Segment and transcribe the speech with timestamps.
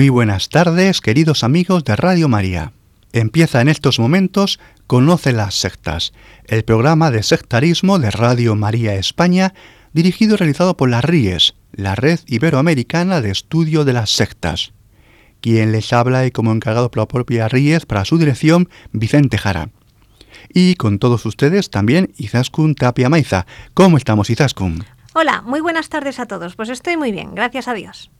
[0.00, 2.72] Muy buenas tardes, queridos amigos de Radio María.
[3.12, 6.14] Empieza en estos momentos Conoce las sectas,
[6.46, 9.52] el programa de sectarismo de Radio María España,
[9.92, 14.72] dirigido y realizado por la RIES, la Red Iberoamericana de Estudio de las Sectas.
[15.42, 19.68] Quien les habla y como encargado por la propia RIES para su dirección, Vicente Jara.
[20.48, 23.44] Y con todos ustedes también Izaskun Tapia Maiza.
[23.74, 24.82] ¿Cómo estamos, Izaskun?
[25.12, 26.56] Hola, muy buenas tardes a todos.
[26.56, 28.10] Pues estoy muy bien, gracias a Dios.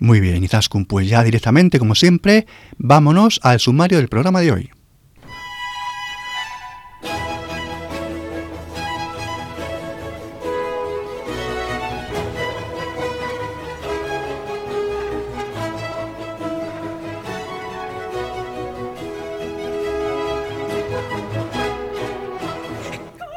[0.00, 2.46] Muy bien, Izaskun, pues ya directamente, como siempre,
[2.78, 4.70] vámonos al sumario del programa de hoy.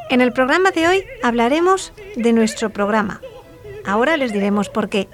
[0.09, 3.19] En el programa de hoy hablaremos de nuestro programa.
[3.83, 5.09] Ahora les diremos por qué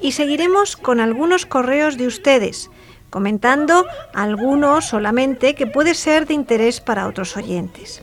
[0.00, 2.70] y seguiremos con algunos correos de ustedes,
[3.10, 8.02] comentando algunos solamente que puede ser de interés para otros oyentes.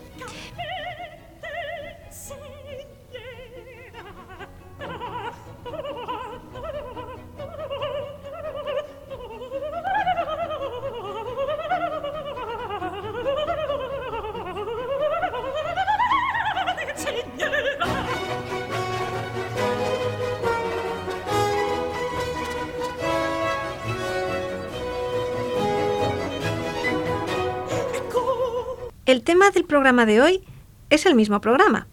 [29.88, 30.44] Programa de hoy
[30.90, 31.88] es el mismo programa.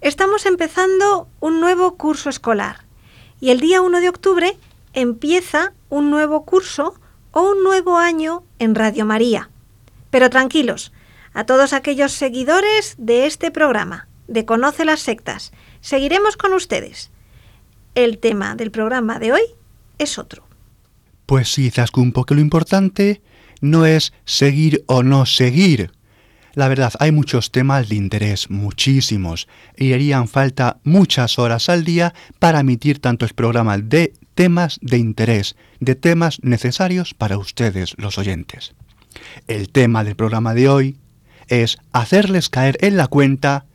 [0.00, 2.86] Estamos empezando un nuevo curso escolar
[3.38, 4.56] y el día 1 de octubre
[4.94, 6.98] empieza un nuevo curso
[7.32, 9.50] o un nuevo año en Radio María.
[10.08, 10.90] Pero tranquilos,
[11.34, 15.52] a todos aquellos seguidores de este programa, de Conoce las Sectas,
[15.82, 17.10] seguiremos con ustedes.
[17.94, 19.42] El tema del programa de hoy
[19.98, 20.44] es otro.
[21.26, 23.20] Pues sí, Zaskun, porque lo importante
[23.60, 25.92] no es seguir o no seguir,
[26.54, 32.14] la verdad, hay muchos temas de interés, muchísimos, y harían falta muchas horas al día
[32.38, 38.74] para emitir tantos programas de temas de interés, de temas necesarios para ustedes, los oyentes.
[39.46, 40.96] El tema del programa de hoy
[41.48, 43.66] es hacerles caer en la cuenta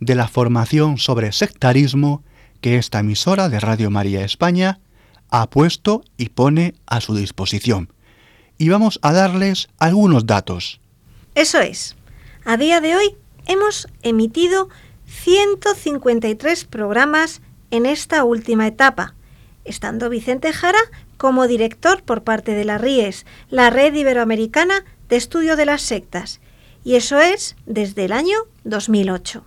[0.00, 2.22] de la formación sobre sectarismo
[2.60, 4.80] que esta emisora de Radio María España
[5.30, 7.92] ha puesto y pone a su disposición.
[8.56, 10.80] Y vamos a darles algunos datos.
[11.34, 11.97] Eso es.
[12.50, 13.14] A día de hoy
[13.44, 14.70] hemos emitido
[15.04, 19.14] 153 programas en esta última etapa,
[19.66, 20.78] estando Vicente Jara
[21.18, 26.40] como director por parte de la RIES, la Red Iberoamericana de Estudio de las Sectas,
[26.84, 29.44] y eso es desde el año 2008.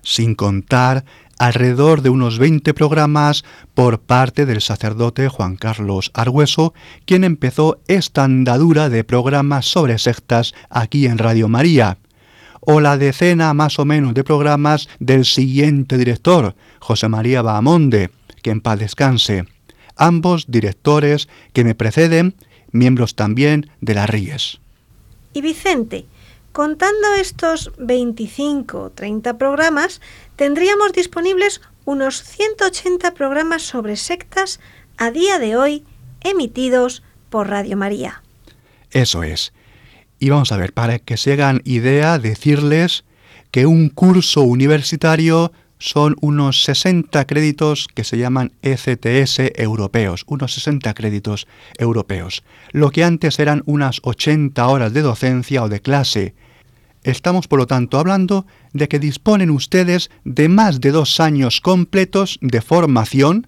[0.00, 1.04] Sin contar
[1.38, 3.44] alrededor de unos 20 programas
[3.74, 6.72] por parte del sacerdote Juan Carlos Argüeso,
[7.04, 11.98] quien empezó esta andadura de programas sobre sectas aquí en Radio María
[12.66, 18.10] o la decena más o menos de programas del siguiente director, José María Bahamonde,
[18.42, 19.46] que en paz descanse.
[19.96, 22.34] Ambos directores que me preceden,
[22.72, 24.60] miembros también de la RIES.
[25.32, 26.06] Y Vicente,
[26.52, 30.00] contando estos 25 o 30 programas,
[30.34, 34.58] tendríamos disponibles unos 180 programas sobre sectas
[34.96, 35.84] a día de hoy
[36.20, 38.22] emitidos por Radio María.
[38.90, 39.52] Eso es.
[40.18, 43.04] Y vamos a ver, para que se hagan idea, decirles
[43.50, 50.94] que un curso universitario son unos 60 créditos que se llaman ECTS europeos, unos 60
[50.94, 51.46] créditos
[51.76, 56.34] europeos, lo que antes eran unas 80 horas de docencia o de clase.
[57.02, 62.38] Estamos, por lo tanto, hablando de que disponen ustedes de más de dos años completos
[62.40, 63.46] de formación,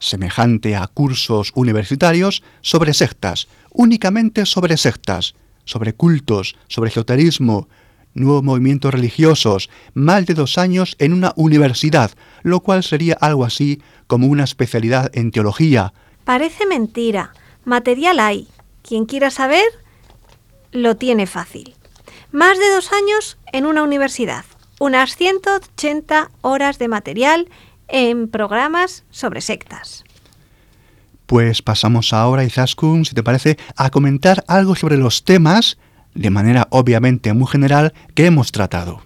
[0.00, 5.34] semejante a cursos universitarios, sobre sectas, únicamente sobre sectas
[5.68, 7.68] sobre cultos, sobre esoterismo,
[8.14, 12.10] nuevos movimientos religiosos, más de dos años en una universidad,
[12.42, 15.92] lo cual sería algo así como una especialidad en teología.
[16.24, 17.34] Parece mentira.
[17.64, 18.48] Material hay.
[18.82, 19.66] Quien quiera saber,
[20.72, 21.74] lo tiene fácil.
[22.32, 24.44] Más de dos años en una universidad.
[24.80, 27.48] Unas 180 horas de material
[27.88, 30.04] en programas sobre sectas.
[31.28, 35.76] Pues pasamos ahora, Izaskun, si te parece, a comentar algo sobre los temas,
[36.14, 39.02] de manera obviamente muy general, que hemos tratado.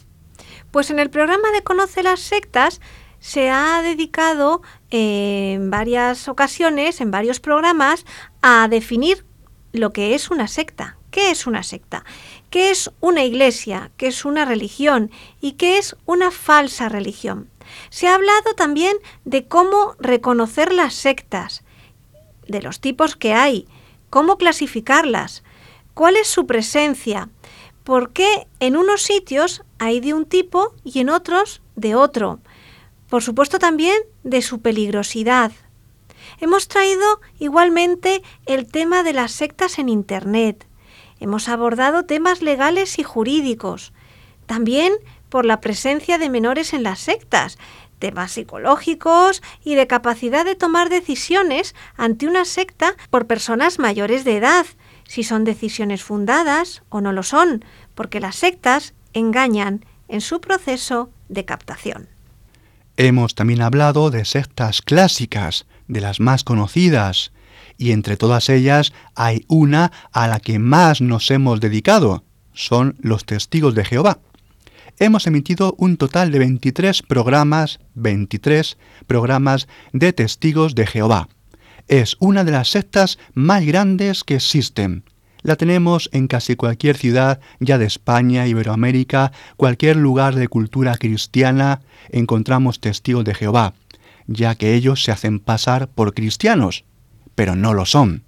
[0.71, 2.81] Pues en el programa de Conoce las sectas
[3.19, 8.07] se ha dedicado eh, en varias ocasiones, en varios programas,
[8.41, 9.27] a definir
[9.73, 10.99] lo que es una secta.
[11.11, 12.05] ¿Qué es una secta?
[12.51, 13.91] ¿Qué es una iglesia?
[13.97, 15.11] ¿Qué es una religión?
[15.41, 17.51] ¿Y qué es una falsa religión?
[17.91, 21.65] Se ha hablado también de cómo reconocer las sectas,
[22.47, 23.67] de los tipos que hay,
[24.11, 25.43] cómo clasificarlas,
[25.95, 27.29] cuál es su presencia,
[27.85, 32.41] por qué en unos sitios hay de un tipo y en otros de otro.
[33.09, 35.53] Por supuesto también de su peligrosidad.
[36.41, 40.67] Hemos traído igualmente el tema de las sectas en Internet.
[41.21, 43.93] Hemos abordado temas legales y jurídicos.
[44.47, 44.93] También
[45.29, 47.59] por la presencia de menores en las sectas,
[48.03, 54.39] temas psicológicos y de capacidad de tomar decisiones ante una secta por personas mayores de
[54.39, 54.67] edad,
[55.07, 57.65] si son decisiones fundadas o no lo son,
[57.95, 62.09] porque las sectas engañan en su proceso de captación.
[62.97, 67.31] Hemos también hablado de sectas clásicas, de las más conocidas,
[67.79, 73.25] y entre todas ellas hay una a la que más nos hemos dedicado, son los
[73.27, 74.19] testigos de Jehová
[75.05, 78.79] hemos emitido un total de 23 programas, 23
[79.09, 81.29] programas de testigos de Jehová.
[81.89, 85.03] Es una de las sectas más grandes que existen.
[85.43, 91.81] La tenemos en casi cualquier ciudad ya de España, Iberoamérica, cualquier lugar de cultura cristiana,
[92.11, 93.75] encontramos testigos de Jehová,
[94.29, 96.85] ya que ellos se hacen pasar por cristianos,
[97.35, 98.23] pero no lo son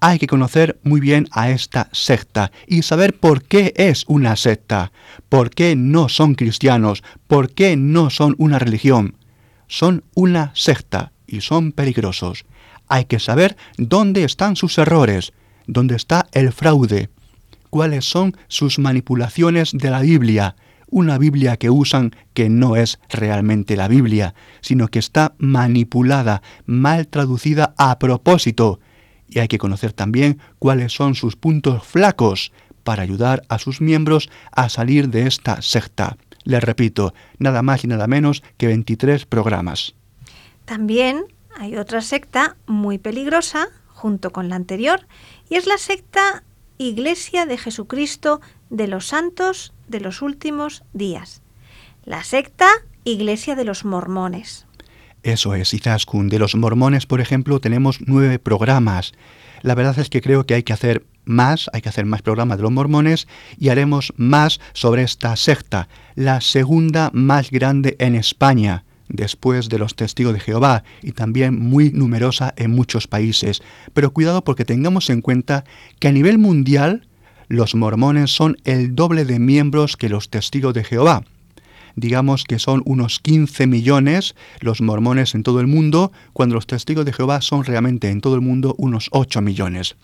[0.00, 4.92] hay que conocer muy bien a esta secta y saber por qué es una secta,
[5.28, 9.16] por qué no son cristianos, por qué no son una religión.
[9.68, 12.44] Son una secta y son peligrosos.
[12.88, 15.32] Hay que saber dónde están sus errores,
[15.66, 17.10] dónde está el fraude,
[17.68, 20.56] cuáles son sus manipulaciones de la Biblia,
[20.88, 27.06] una Biblia que usan que no es realmente la Biblia, sino que está manipulada, mal
[27.06, 28.80] traducida a propósito,
[29.30, 34.30] y hay que conocer también cuáles son sus puntos flacos para ayudar a sus miembros
[34.52, 36.16] a salir de esta secta.
[36.44, 39.94] Les repito, nada más y nada menos que 23 programas.
[40.64, 41.24] También
[41.56, 45.06] hay otra secta muy peligrosa junto con la anterior
[45.48, 46.42] y es la secta
[46.78, 48.40] Iglesia de Jesucristo
[48.70, 51.42] de los Santos de los Últimos Días.
[52.04, 52.68] La secta
[53.04, 54.66] Iglesia de los Mormones.
[55.22, 56.28] Eso es, Izaskun.
[56.28, 59.12] De los mormones, por ejemplo, tenemos nueve programas.
[59.62, 62.56] La verdad es que creo que hay que hacer más, hay que hacer más programas
[62.56, 63.28] de los mormones
[63.58, 69.94] y haremos más sobre esta secta, la segunda más grande en España, después de los
[69.94, 73.62] testigos de Jehová y también muy numerosa en muchos países.
[73.92, 75.64] Pero cuidado porque tengamos en cuenta
[75.98, 77.06] que a nivel mundial
[77.48, 81.24] los mormones son el doble de miembros que los testigos de Jehová
[81.96, 87.04] digamos que son unos 15 millones los mormones en todo el mundo, cuando los testigos
[87.04, 89.96] de Jehová son realmente en todo el mundo unos 8 millones.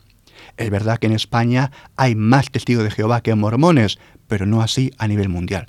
[0.57, 4.91] Es verdad que en España hay más testigos de Jehová que mormones, pero no así
[4.99, 5.69] a nivel mundial.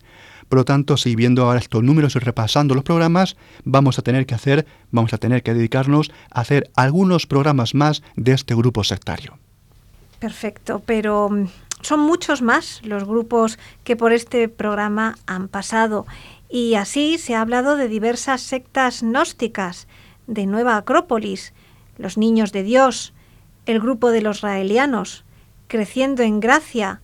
[0.49, 4.25] Por lo tanto, si viendo ahora estos números y repasando los programas, vamos a tener
[4.25, 8.83] que hacer, vamos a tener que dedicarnos a hacer algunos programas más de este grupo
[8.83, 9.37] sectario.
[10.19, 11.47] Perfecto, pero mm,
[11.81, 16.05] son muchos más los grupos que por este programa han pasado.
[16.49, 19.87] Y así se ha hablado de diversas sectas gnósticas,
[20.27, 21.53] de Nueva Acrópolis,
[21.97, 23.13] los Niños de Dios,
[23.65, 25.23] el grupo de los raelianos,
[25.67, 27.01] Creciendo en Gracia,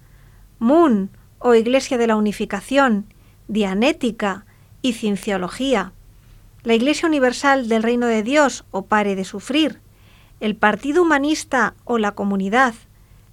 [0.59, 3.05] Moon o Iglesia de la Unificación,
[3.49, 4.45] Dianética
[4.81, 5.91] y Cienciología,
[6.63, 9.81] la Iglesia Universal del Reino de Dios o Pare de Sufrir,
[10.39, 12.73] el Partido Humanista o la Comunidad,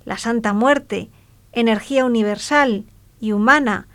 [0.05, 1.11] la Santa Muerte,
[1.53, 2.85] energía universal
[3.21, 3.89] y humana,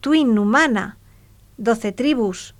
[0.00, 0.98] twin humana,
[1.56, 2.54] doce tribus,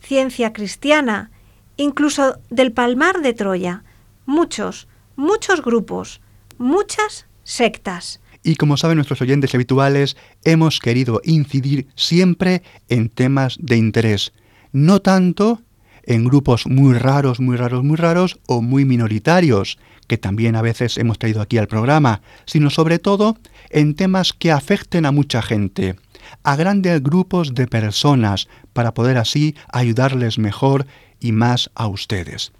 [0.00, 1.30] ciencia cristiana,
[1.76, 3.84] incluso del Palmar de Troya,
[4.26, 6.20] muchos, muchos grupos,
[6.58, 8.20] muchas sectas.
[8.42, 14.32] Y como saben nuestros oyentes habituales, hemos querido incidir siempre en temas de interés,
[14.72, 15.62] no tanto
[16.04, 19.78] en grupos muy raros, muy raros, muy raros o muy minoritarios,
[20.10, 23.38] que también a veces hemos traído aquí al programa, sino sobre todo
[23.70, 25.94] en temas que afecten a mucha gente,
[26.42, 30.84] a grandes grupos de personas, para poder así ayudarles mejor
[31.20, 32.50] y más a ustedes.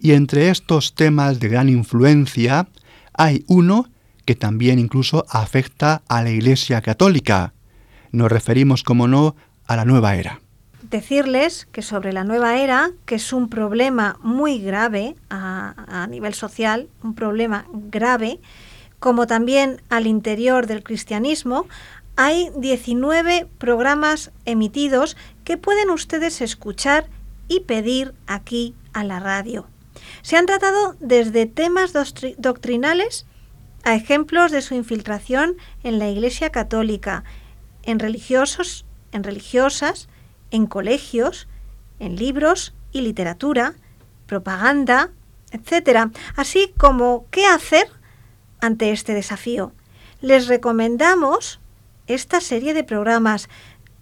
[0.00, 2.66] Y entre estos temas de gran influencia,
[3.12, 3.86] hay uno
[4.24, 7.54] que también incluso afecta a la Iglesia Católica.
[8.10, 10.40] Nos referimos, como no, a la nueva era.
[10.90, 16.88] Decirles que sobre la nueva era, que es un problema muy grave a, nivel social,
[17.02, 18.40] un problema grave,
[18.98, 21.66] como también al interior del cristianismo,
[22.16, 27.08] hay 19 programas emitidos que pueden ustedes escuchar
[27.48, 29.66] y pedir aquí a la radio.
[30.22, 31.92] Se han tratado desde temas
[32.36, 33.26] doctrinales
[33.84, 37.24] a ejemplos de su infiltración en la Iglesia Católica,
[37.84, 40.09] en religiosos, en religiosas,
[40.50, 41.48] en colegios,
[41.98, 43.74] en libros y literatura,
[44.26, 45.10] propaganda,
[45.50, 46.10] etc.
[46.36, 47.88] Así como qué hacer
[48.60, 49.72] ante este desafío.
[50.20, 51.60] Les recomendamos
[52.06, 53.48] esta serie de programas,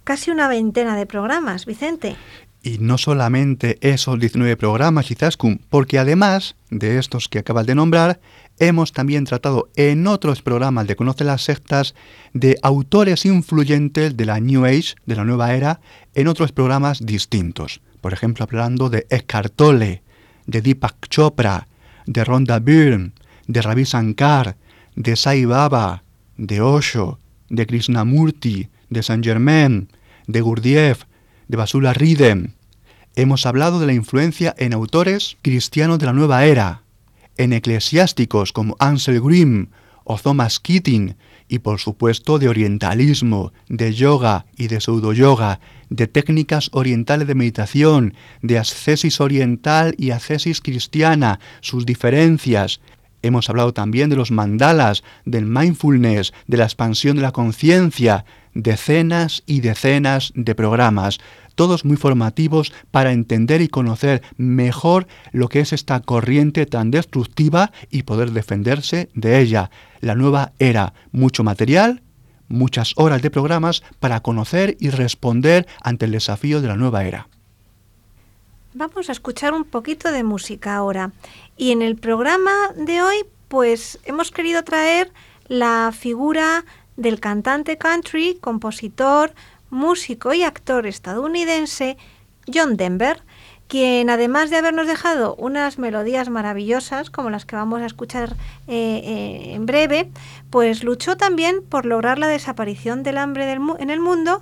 [0.03, 2.15] casi una veintena de programas, Vicente.
[2.61, 8.19] Y no solamente esos 19 programas, Izaskun, porque además de estos que acabas de nombrar,
[8.57, 11.95] hemos también tratado en otros programas de Conoce las Sectas
[12.33, 15.79] de autores influyentes de la New Age, de la nueva era,
[16.15, 17.81] en otros programas distintos.
[18.01, 20.03] Por ejemplo, hablando de Eckhart Tolle,
[20.45, 21.67] de Deepak Chopra,
[22.05, 23.11] de Rhonda Byrne,
[23.47, 24.57] de Ravi Shankar,
[24.95, 26.03] de Sai Baba,
[26.37, 29.89] de Osho, de Krishnamurti, de Saint Germain,
[30.27, 31.05] de Gurdjieff,
[31.49, 32.53] de Basula Ridem.
[33.15, 36.83] Hemos hablado de la influencia en autores cristianos de la nueva era,
[37.37, 39.67] en eclesiásticos como Ansel Grimm
[40.03, 46.69] o Thomas Keating, y por supuesto de orientalismo, de yoga y de pseudo-yoga, de técnicas
[46.71, 48.13] orientales de meditación,
[48.43, 52.79] de ascesis oriental y ascesis cristiana, sus diferencias.
[53.21, 59.43] Hemos hablado también de los mandalas, del mindfulness, de la expansión de la conciencia, decenas
[59.45, 61.19] y decenas de programas,
[61.55, 67.71] todos muy formativos para entender y conocer mejor lo que es esta corriente tan destructiva
[67.89, 69.69] y poder defenderse de ella.
[69.99, 72.01] La nueva era, mucho material,
[72.47, 77.27] muchas horas de programas para conocer y responder ante el desafío de la nueva era.
[78.73, 81.11] Vamos a escuchar un poquito de música ahora.
[81.59, 85.11] Y en el programa de hoy, pues hemos querido traer
[85.49, 86.63] la figura
[86.95, 89.33] del cantante country, compositor,
[89.69, 91.97] músico y actor estadounidense
[92.47, 93.23] John Denver,
[93.67, 98.37] quien además de habernos dejado unas melodías maravillosas como las que vamos a escuchar
[98.69, 100.09] eh, eh, en breve,
[100.49, 104.41] pues luchó también por lograr la desaparición del hambre en el mundo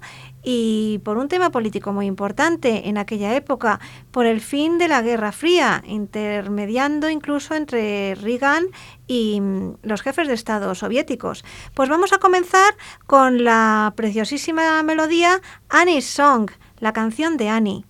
[0.50, 5.02] y por un tema político muy importante en aquella época, por el fin de la
[5.02, 8.68] Guerra Fría, intermediando incluso entre Reagan
[9.08, 11.44] y mm, los jefes de Estado soviéticos.
[11.74, 16.50] Pues vamos a comenzar con la preciosísima melodía Annie's Song,
[16.80, 17.84] la canción de Annie.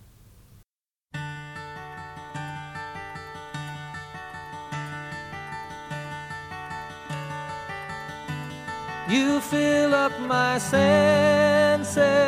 [9.08, 12.27] You fill up my senses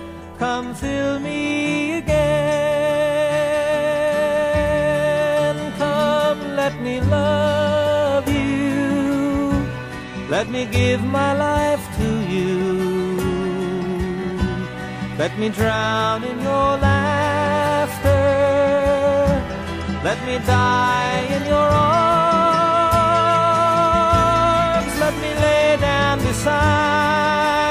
[0.41, 2.17] Come fill me again.
[5.77, 9.67] Come, let me love you.
[10.31, 12.57] Let me give my life to you.
[15.19, 18.09] Let me drown in your laughter.
[20.03, 21.69] Let me die in your
[24.73, 24.93] arms.
[25.03, 27.70] Let me lay down beside.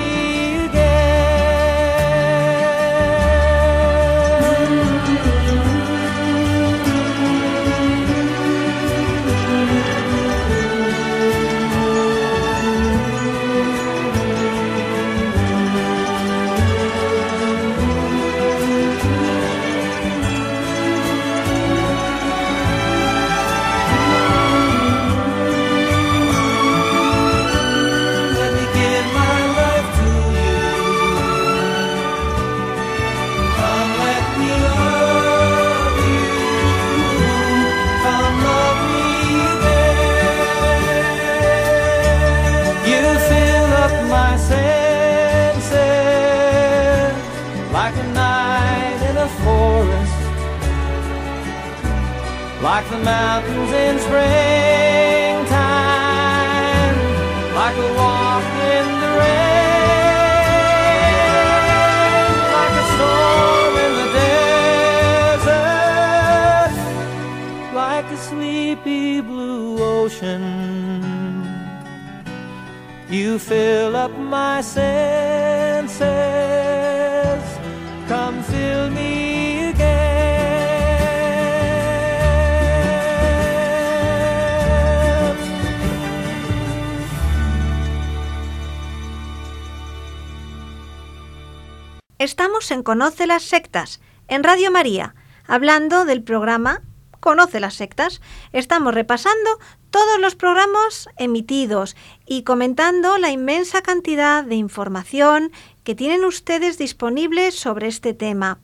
[92.83, 96.81] Conoce las Sectas, en Radio María, hablando del programa
[97.19, 98.21] Conoce las Sectas.
[98.51, 99.59] Estamos repasando
[99.89, 101.95] todos los programas emitidos
[102.25, 105.51] y comentando la inmensa cantidad de información
[105.83, 108.59] que tienen ustedes disponibles sobre este tema,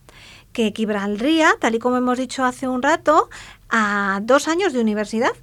[0.53, 3.29] que equivaldría, tal y como hemos dicho hace un rato,
[3.69, 5.33] a dos años de universidad.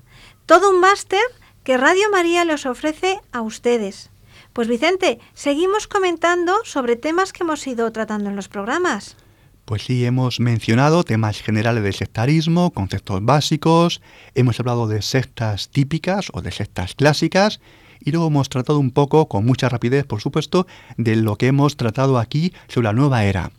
[0.47, 1.23] Todo un máster
[1.63, 4.11] que Radio María les ofrece a ustedes.
[4.55, 9.17] Pues Vicente, seguimos comentando sobre temas que hemos ido tratando en los programas.
[9.65, 14.01] Pues sí, hemos mencionado temas generales del sectarismo, conceptos básicos,
[14.37, 17.59] hemos hablado de sectas típicas o de sectas clásicas
[17.99, 21.77] y luego hemos tratado un poco, con mucha rapidez por supuesto, de lo que hemos
[21.77, 23.51] tratado aquí sobre la nueva era.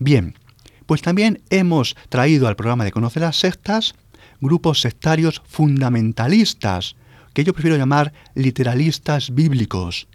[0.00, 0.34] Bien,
[0.86, 3.94] pues también hemos traído al programa de Conocer las Sectas
[4.40, 6.96] grupos sectarios fundamentalistas,
[7.34, 10.08] que yo prefiero llamar literalistas bíblicos.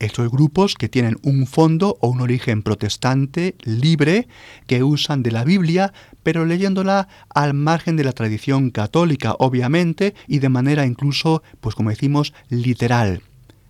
[0.00, 4.26] Estos grupos que tienen un fondo o un origen protestante libre,
[4.66, 10.40] que usan de la Biblia, pero leyéndola al margen de la tradición católica, obviamente, y
[10.40, 13.22] de manera incluso, pues como decimos, literal.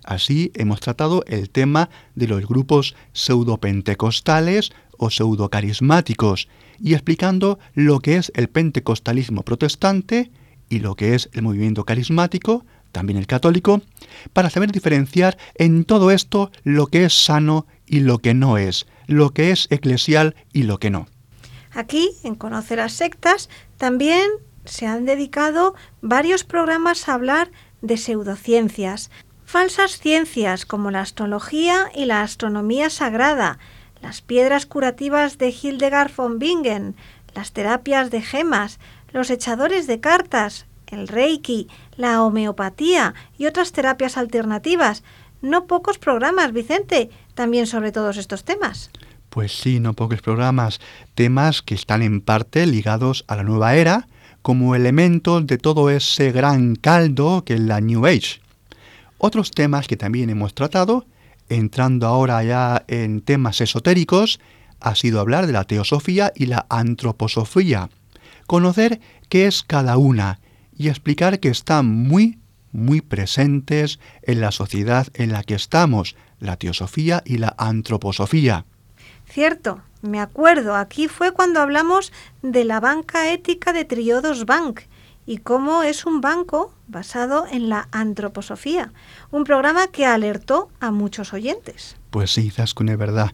[0.02, 6.48] Así hemos tratado el tema de los grupos pseudopentecostales o pseudocarismáticos,
[6.80, 10.30] y explicando lo que es el pentecostalismo protestante
[10.68, 13.82] y lo que es el movimiento carismático, también el católico,
[14.32, 18.86] para saber diferenciar en todo esto lo que es sano y lo que no es,
[19.06, 21.06] lo que es eclesial y lo que no.
[21.72, 24.30] Aquí, en Conocer las Sectas, también
[24.64, 27.50] se han dedicado varios programas a hablar
[27.82, 29.10] de pseudociencias,
[29.44, 33.58] falsas ciencias como la astrología y la astronomía sagrada,
[34.02, 36.94] las piedras curativas de Hildegard von Bingen,
[37.34, 38.78] las terapias de gemas,
[39.12, 45.02] los echadores de cartas, el reiki, la homeopatía y otras terapias alternativas.
[45.42, 48.90] No pocos programas, Vicente, también sobre todos estos temas.
[49.30, 50.80] Pues sí, no pocos programas,
[51.14, 54.06] temas que están en parte ligados a la nueva era,
[54.42, 58.40] como elementos de todo ese gran caldo que es la New Age.
[59.18, 61.06] Otros temas que también hemos tratado,
[61.48, 64.38] entrando ahora ya en temas esotéricos,
[64.80, 67.88] ha sido hablar de la teosofía y la antroposofía,
[68.46, 70.40] conocer qué es cada una
[70.76, 72.38] y explicar que están muy,
[72.72, 78.64] muy presentes en la sociedad en la que estamos, la teosofía y la antroposofía.
[79.26, 84.82] Cierto, me acuerdo, aquí fue cuando hablamos de la banca ética de Triodos Bank
[85.26, 88.92] y cómo es un banco basado en la antroposofía,
[89.30, 91.96] un programa que alertó a muchos oyentes.
[92.10, 93.32] Pues sí, Zaskun, es verdad.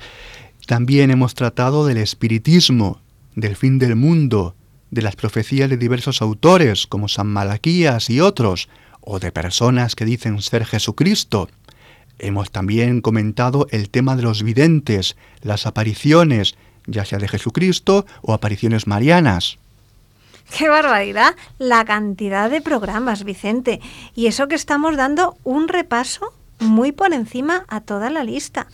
[0.66, 3.00] También hemos tratado del espiritismo,
[3.34, 4.54] del fin del mundo,
[4.90, 8.68] de las profecías de diversos autores como San Malaquías y otros,
[9.00, 11.48] o de personas que dicen ser Jesucristo.
[12.18, 16.54] Hemos también comentado el tema de los videntes, las apariciones,
[16.86, 19.58] ya sea de Jesucristo o apariciones marianas.
[20.56, 21.36] ¡Qué barbaridad!
[21.58, 23.80] La cantidad de programas, Vicente.
[24.14, 28.66] Y eso que estamos dando un repaso muy por encima a toda la lista.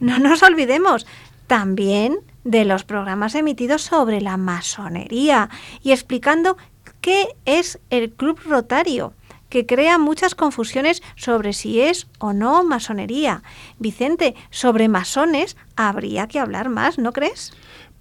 [0.00, 1.06] No nos olvidemos
[1.46, 5.50] también de los programas emitidos sobre la masonería
[5.82, 6.56] y explicando
[7.00, 9.14] qué es el Club Rotario
[9.54, 13.44] que crea muchas confusiones sobre si es o no masonería.
[13.78, 17.52] Vicente, sobre masones habría que hablar más, ¿no crees?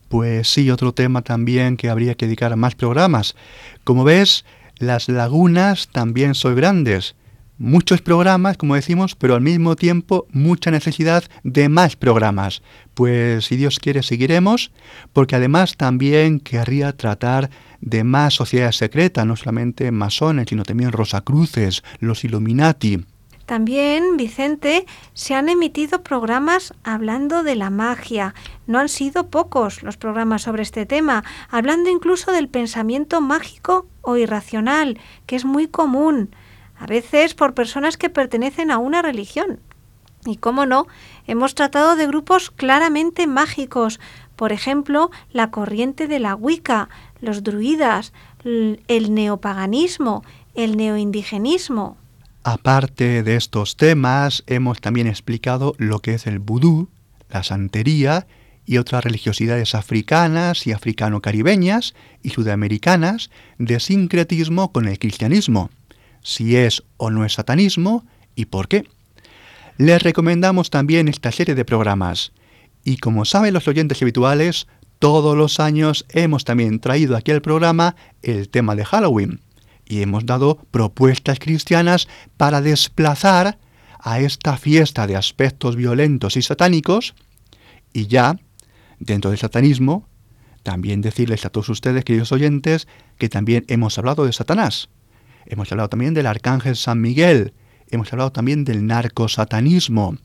[0.09, 3.35] Pues sí, otro tema también que habría que dedicar a más programas.
[3.83, 4.45] Como ves,
[4.79, 7.15] las lagunas también son grandes.
[7.59, 12.63] Muchos programas, como decimos, pero al mismo tiempo mucha necesidad de más programas.
[12.95, 14.71] Pues si Dios quiere seguiremos,
[15.13, 21.83] porque además también querría tratar de más sociedades secretas, no solamente masones, sino también Rosacruces,
[21.99, 23.05] los Illuminati.
[23.45, 28.33] También, Vicente, se han emitido programas hablando de la magia.
[28.67, 34.15] No han sido pocos los programas sobre este tema, hablando incluso del pensamiento mágico o
[34.15, 36.33] irracional, que es muy común,
[36.83, 39.61] a veces por personas que pertenecen a una religión.
[40.25, 40.87] Y cómo no,
[41.27, 43.99] hemos tratado de grupos claramente mágicos,
[44.35, 46.89] Por ejemplo, la corriente de la Wicca,
[47.21, 50.23] los druidas, el neopaganismo,
[50.55, 51.97] el neoindigenismo.
[52.43, 56.89] Aparte de estos temas, hemos también explicado lo que es el vudú,
[57.29, 58.25] la santería
[58.65, 61.93] y otras religiosidades africanas y africano-caribeñas
[62.23, 65.69] y sudamericanas de sincretismo con el cristianismo,
[66.23, 68.05] si es o no es satanismo
[68.35, 68.85] y por qué.
[69.77, 72.31] Les recomendamos también esta serie de programas.
[72.83, 74.67] Y como saben los oyentes habituales,
[74.99, 79.41] todos los años hemos también traído aquí al programa el tema de Halloween
[79.85, 82.07] y hemos dado propuestas cristianas
[82.37, 83.57] para desplazar
[83.99, 87.15] a esta fiesta de aspectos violentos y satánicos
[87.93, 88.37] y ya,
[88.99, 90.07] dentro del satanismo,
[90.63, 94.89] también decirles a todos ustedes, queridos oyentes, que también hemos hablado de Satanás.
[95.45, 97.53] Hemos hablado también del arcángel San Miguel.
[97.89, 100.17] Hemos hablado también del narcosatanismo.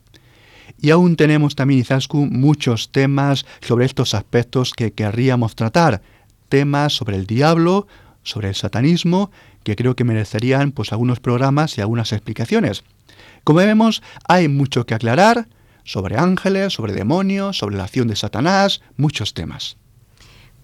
[0.81, 6.01] Y aún tenemos también, Izaskun, muchos temas sobre estos aspectos que querríamos tratar.
[6.47, 7.87] Temas sobre el diablo,
[8.23, 9.31] sobre el satanismo,
[9.63, 12.83] que creo que merecerían pues algunos programas y algunas explicaciones.
[13.43, 15.47] Como vemos, hay mucho que aclarar
[15.83, 19.78] sobre ángeles, sobre demonios, sobre la acción de Satanás, muchos temas.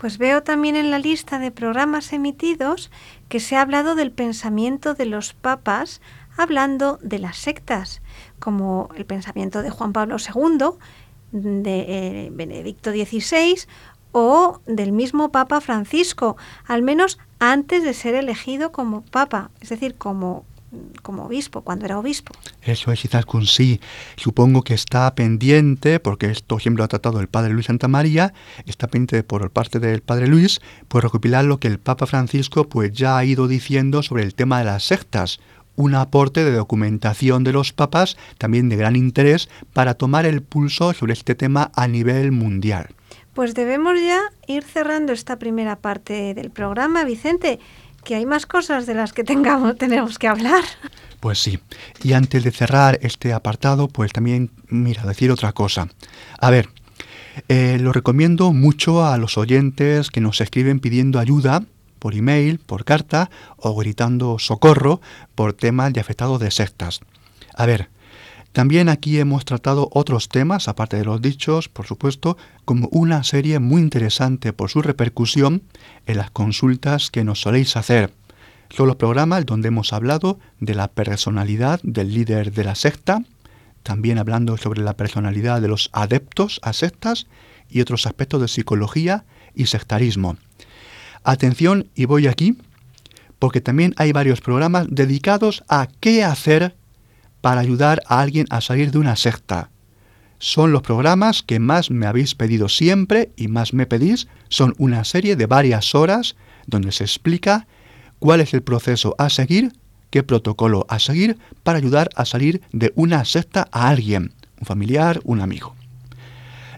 [0.06, 2.91] Pues veo también en la lista de programas emitidos
[3.28, 6.00] que se ha hablado del pensamiento de los papas
[6.38, 8.04] hablando de las sectas,
[8.38, 10.78] como el pensamiento de Juan Pablo II,
[11.32, 13.62] de eh, Benedicto XVI
[14.12, 16.38] o del mismo Papa Francisco,
[16.68, 20.46] al menos antes de ser elegido como Papa, es decir, como
[21.01, 22.33] como obispo, cuando era obispo.
[22.61, 23.79] Eso es quizás con sí.
[24.15, 28.33] Supongo que está pendiente, porque esto siempre lo ha tratado el padre Luis Santa María,
[28.65, 32.91] está pendiente por parte del padre Luis, pues recopilar lo que el Papa Francisco pues
[32.93, 35.39] ya ha ido diciendo sobre el tema de las sectas.
[35.77, 40.93] Un aporte de documentación de los papas, también de gran interés, para tomar el pulso
[40.93, 42.95] sobre este tema a nivel mundial.
[43.33, 47.59] Pues debemos ya ir cerrando esta primera parte del programa, Vicente
[48.06, 50.63] que hay más cosas de las que tengamos, tenemos que hablar.
[51.20, 51.60] Pues sí.
[52.04, 55.89] Y antes de cerrar este apartado, pues también, mira, decir otra cosa.
[56.39, 56.70] A ver,
[57.50, 61.63] eh, lo recomiendo mucho a los oyentes que nos escriben pidiendo ayuda
[62.00, 65.02] por email, por carta o gritando socorro
[65.34, 67.02] por temas de afectados de sectas.
[67.56, 67.89] A ver,
[68.56, 73.60] también aquí hemos tratado otros temas, aparte de los dichos, por supuesto, como una serie
[73.60, 75.63] muy interesante por su repercusión
[76.06, 78.13] en las consultas que nos soléis hacer.
[78.70, 83.24] Son los programas donde hemos hablado de la personalidad del líder de la secta,
[83.84, 87.28] también hablando sobre la personalidad de los adeptos a sectas
[87.70, 90.38] y otros aspectos de psicología y sectarismo.
[91.26, 92.58] Atención, y voy aquí,
[93.38, 96.74] porque también hay varios programas dedicados a qué hacer
[97.45, 99.69] para ayudar a alguien a salir de una secta.
[100.39, 104.27] Son los programas que más me habéis pedido siempre y más me pedís.
[104.49, 107.67] Son una serie de varias horas donde se explica
[108.17, 109.73] cuál es el proceso a seguir,
[110.10, 115.21] qué protocolo a seguir para ayudar a salir de una secta a alguien, un familiar,
[115.23, 115.75] un amigo.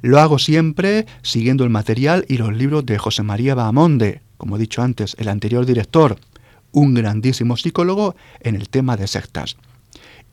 [0.01, 4.59] Lo hago siempre siguiendo el material y los libros de José María Bahamonde, como he
[4.59, 6.19] dicho antes, el anterior director,
[6.73, 9.55] un grandísimo psicólogo en el tema de sectas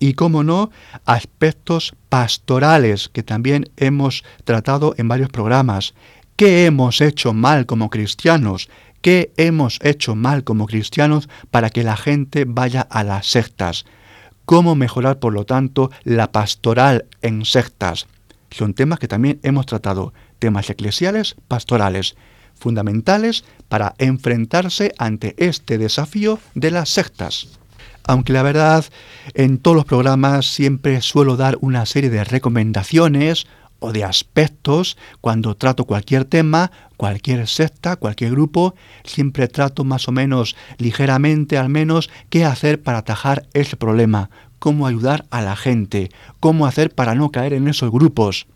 [0.05, 0.71] y, como no,
[1.07, 5.95] aspectos pastorales que también hemos tratado en varios programas.
[6.37, 8.69] ¿Qué hemos hecho mal como cristianos?
[9.01, 13.87] ¿Qué hemos hecho mal como cristianos para que la gente vaya a las sectas?
[14.45, 18.07] ¿Cómo mejorar, por lo tanto, la pastoral en sectas?
[18.51, 22.15] Son temas que también hemos tratado, temas eclesiales, pastorales,
[22.55, 27.59] fundamentales para enfrentarse ante este desafío de las sectas
[28.07, 28.85] aunque la verdad
[29.35, 33.47] en todos los programas siempre suelo dar una serie de recomendaciones
[33.79, 34.97] o de aspectos.
[35.21, 41.69] Cuando trato cualquier tema, cualquier secta, cualquier grupo, siempre trato más o menos ligeramente al
[41.69, 47.15] menos qué hacer para atajar ese problema, cómo ayudar a la gente, cómo hacer para
[47.15, 48.47] no caer en esos grupos.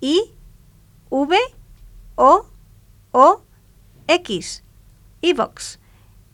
[0.00, 0.32] I
[1.14, 1.38] V
[2.16, 2.44] O
[3.12, 3.40] O
[4.08, 4.64] X,
[5.22, 5.78] ebooks.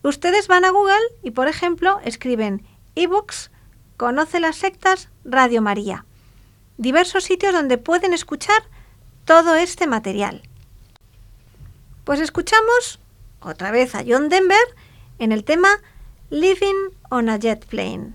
[0.02, 2.64] Ustedes van a Google y por ejemplo escriben
[2.94, 3.50] ebooks
[3.98, 6.06] Conoce las sectas Radio María.
[6.78, 8.62] Diversos sitios donde pueden escuchar
[9.26, 10.48] todo este material.
[12.04, 13.00] Pues escuchamos
[13.42, 14.56] otra vez a John Denver
[15.18, 15.68] en el tema
[16.30, 18.14] Living on a Jet Plane.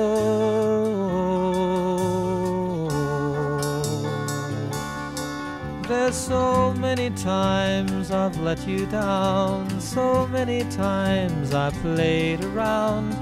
[6.21, 13.15] So many times I've let you down, so many times I played around.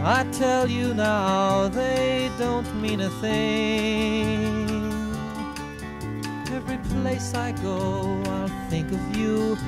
[0.00, 4.80] I tell you now, they don't mean a thing.
[6.52, 9.58] Every place I go, I'll think of you.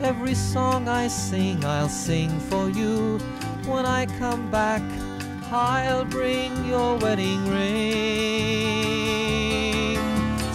[0.00, 3.18] Every song I sing, I'll sing for you.
[3.66, 4.82] When I come back,
[5.52, 7.92] I'll bring your wedding ring.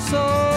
[0.09, 0.56] So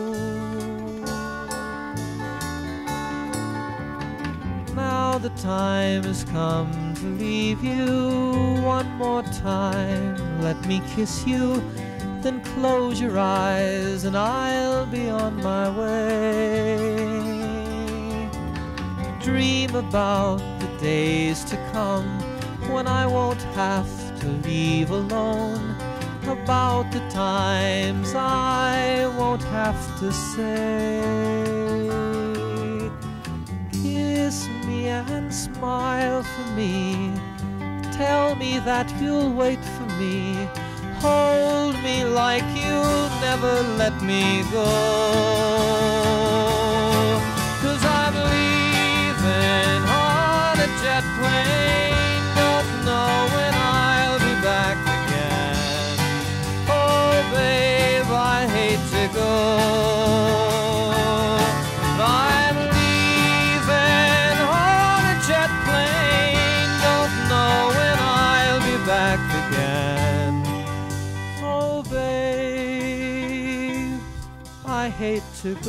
[5.41, 10.15] time has come to leave you one more time.
[10.39, 11.63] Let me kiss you,
[12.21, 16.95] then close your eyes, and I'll be on my way.
[19.19, 22.19] Dream about the days to come
[22.71, 25.75] when I won't have to leave alone.
[26.27, 31.70] About the times I won't have to say.
[34.31, 37.11] Kiss me and smile for me.
[37.91, 40.47] Tell me that you'll wait for me.
[41.01, 44.69] Hold me like you'll never let me go.
[47.61, 51.90] Cause I'm leaving on a jet plane.
[75.43, 75.65] Estamos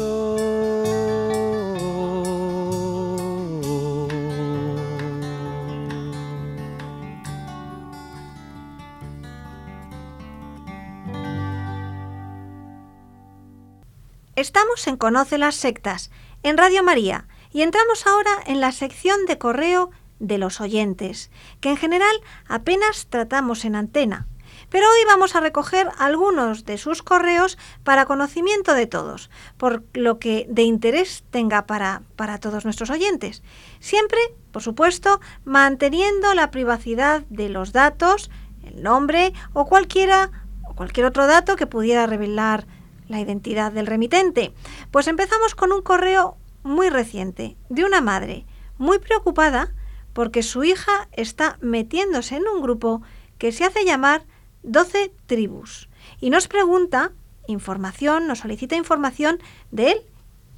[14.86, 16.10] en Conoce las sectas,
[16.42, 21.30] en Radio María, y entramos ahora en la sección de correo de los oyentes,
[21.60, 22.14] que en general
[22.46, 24.26] apenas tratamos en antena.
[24.72, 30.18] Pero hoy vamos a recoger algunos de sus correos para conocimiento de todos, por lo
[30.18, 33.42] que de interés tenga para, para todos nuestros oyentes.
[33.80, 34.18] Siempre,
[34.50, 38.30] por supuesto, manteniendo la privacidad de los datos,
[38.64, 40.30] el nombre o cualquiera
[40.66, 42.66] o cualquier otro dato que pudiera revelar
[43.08, 44.54] la identidad del remitente.
[44.90, 48.46] Pues empezamos con un correo muy reciente de una madre
[48.78, 49.74] muy preocupada
[50.14, 53.02] porque su hija está metiéndose en un grupo
[53.36, 54.24] que se hace llamar
[54.62, 55.88] 12 tribus
[56.20, 57.12] y nos pregunta
[57.46, 59.38] información, nos solicita información
[59.70, 59.98] de él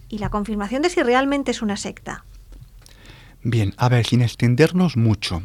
[0.09, 2.25] y la confirmación de si realmente es una secta.
[3.43, 5.43] Bien, a ver, sin extendernos mucho.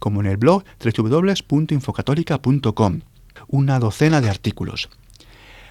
[0.06, 3.02] como en el blog www.infocatólica.com.
[3.48, 4.90] Una docena de artículos.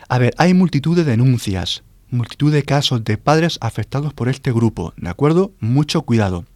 [0.09, 4.93] A ver, hay multitud de denuncias, multitud de casos de padres afectados por este grupo,
[4.97, 5.53] ¿de acuerdo?
[5.61, 6.47] Mucho cuidado.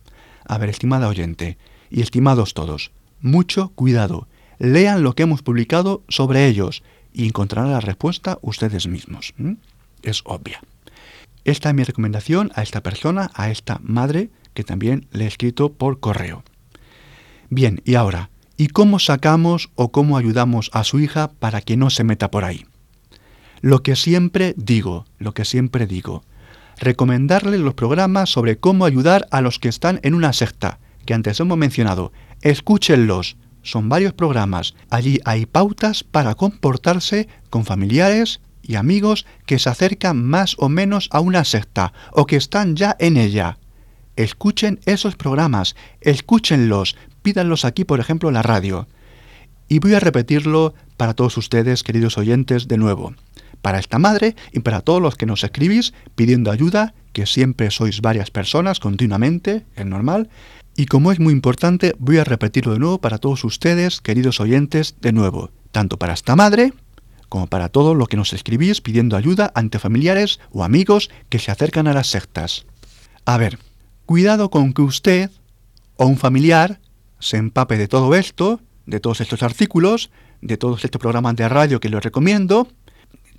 [0.44, 1.56] A ver, estimada oyente,
[1.88, 4.26] y estimados todos, mucho cuidado.
[4.58, 9.34] Lean lo que hemos publicado sobre ellos y encontrarán la respuesta ustedes mismos
[10.02, 10.60] es obvia.
[11.44, 15.72] Esta es mi recomendación a esta persona, a esta madre, que también le he escrito
[15.72, 16.42] por correo.
[17.50, 21.90] Bien, y ahora, ¿y cómo sacamos o cómo ayudamos a su hija para que no
[21.90, 22.66] se meta por ahí?
[23.60, 26.22] Lo que siempre digo, lo que siempre digo,
[26.78, 31.40] recomendarle los programas sobre cómo ayudar a los que están en una secta, que antes
[31.40, 32.12] hemos mencionado.
[32.42, 34.74] Escúchenlos, son varios programas.
[34.90, 41.08] Allí hay pautas para comportarse con familiares, y amigos que se acercan más o menos
[41.10, 43.58] a una secta o que están ya en ella.
[44.14, 48.86] Escuchen esos programas, escúchenlos, pídanlos aquí, por ejemplo, en la radio.
[49.68, 53.14] Y voy a repetirlo para todos ustedes, queridos oyentes, de nuevo.
[53.62, 58.00] Para esta madre y para todos los que nos escribís pidiendo ayuda, que siempre sois
[58.00, 60.30] varias personas continuamente, es normal.
[60.76, 64.94] Y como es muy importante, voy a repetirlo de nuevo para todos ustedes, queridos oyentes,
[65.00, 65.50] de nuevo.
[65.72, 66.72] Tanto para esta madre,
[67.28, 71.50] como para todo lo que nos escribís pidiendo ayuda ante familiares o amigos que se
[71.50, 72.64] acercan a las sectas.
[73.24, 73.58] A ver,
[74.06, 75.30] cuidado con que usted
[75.96, 76.80] o un familiar
[77.18, 81.80] se empape de todo esto, de todos estos artículos, de todos estos programas de radio
[81.80, 82.68] que les recomiendo.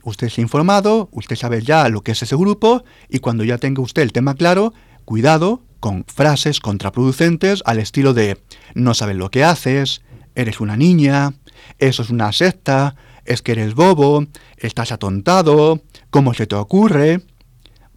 [0.04, 3.58] Usted se ha informado, usted sabe ya lo que es ese grupo y cuando ya
[3.58, 4.74] tenga usted el tema claro,
[5.06, 8.42] cuidado con frases contraproducentes al estilo de
[8.76, 10.02] no sabes lo que haces,
[10.36, 11.34] eres una niña,
[11.80, 14.26] eso es una secta, es que eres bobo,
[14.58, 17.22] estás atontado, ¿cómo se te ocurre?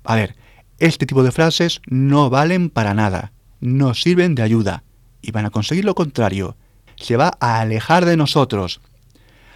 [0.05, 0.37] A ver,
[0.79, 4.85] este tipo de frases no valen para nada, no sirven de ayuda
[5.23, 6.57] y van a conseguir lo contrario,
[6.97, 8.81] se va a alejar de nosotros.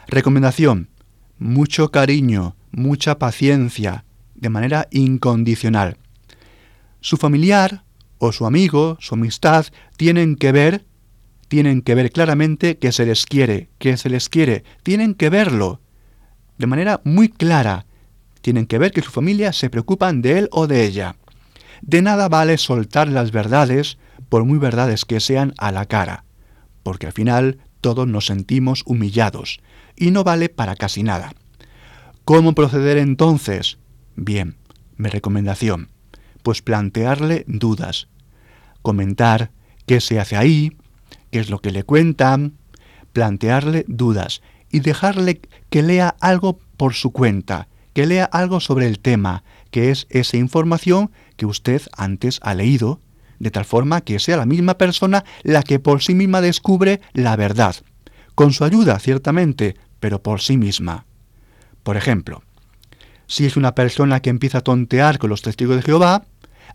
[0.07, 0.89] Recomendación,
[1.39, 5.99] mucho cariño, mucha paciencia, de manera incondicional.
[7.01, 7.83] Su familiar
[8.19, 10.85] o su amigo, su amistad, tienen que ver
[11.49, 15.81] tienen que ver claramente que se les quiere, que se les quiere, tienen que verlo
[16.59, 17.87] de manera muy clara,
[18.41, 21.17] tienen que ver que su familia se preocupan de él o de ella.
[21.83, 23.99] De nada vale soltar las verdades,
[24.29, 26.25] por muy verdades que sean, a la cara,
[26.83, 29.61] porque al final todos nos sentimos humillados,
[29.97, 31.33] y no vale para casi nada.
[32.25, 33.79] ¿Cómo proceder entonces?
[34.17, 34.57] Bien,
[34.97, 35.89] mi recomendación,
[36.43, 38.09] pues plantearle dudas,
[38.83, 39.51] comentar
[39.87, 40.77] qué se hace ahí,
[41.31, 42.55] qué es lo que le cuentan,
[43.13, 48.99] plantearle dudas y dejarle que lea algo por su cuenta, que lea algo sobre el
[48.99, 53.01] tema, que es esa información que usted antes ha leído,
[53.39, 57.37] de tal forma que sea la misma persona la que por sí misma descubre la
[57.37, 57.77] verdad,
[58.35, 61.07] con su ayuda ciertamente, pero por sí misma.
[61.83, 62.43] Por ejemplo,
[63.27, 66.25] si es una persona que empieza a tontear con los testigos de Jehová,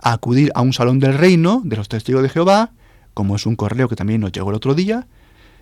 [0.02, 2.71] a acudir a un salón del reino de los testigos de Jehová,
[3.13, 5.08] como es un correo que también nos llegó el otro día,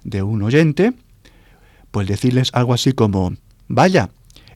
[0.04, 0.94] de un oyente,
[1.92, 3.34] pues decirles algo así como,
[3.68, 4.10] vaya,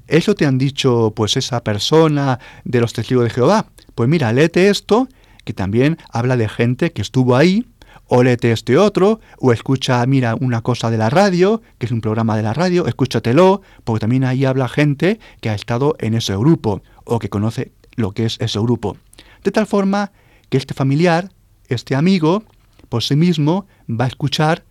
[0.08, 3.68] eso te han dicho pues esa persona de los testigos de Jehová.
[3.96, 5.08] Pues mira, léete esto,
[5.44, 7.66] que también habla de gente que estuvo ahí,
[8.08, 12.02] o léete este otro, o escucha, mira, una cosa de la radio, que es un
[12.02, 16.36] programa de la radio, escúchatelo, porque también ahí habla gente que ha estado en ese
[16.36, 18.98] grupo, o que conoce lo que es ese grupo.
[19.44, 20.12] De tal forma
[20.50, 21.32] que este familiar,
[21.68, 22.44] este amigo,
[22.90, 24.64] por sí mismo va a escuchar